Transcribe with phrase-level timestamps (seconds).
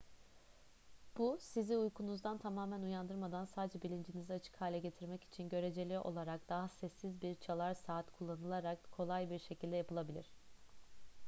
[1.17, 7.21] bu sizi uykunuzdan tamamen uyandırmadan sadece bilincinizi açık hale getirmek için göreceli olarak daha sessiz
[7.21, 10.31] bir çalar saat kullanılarak kolay bir şekilde yapılabilir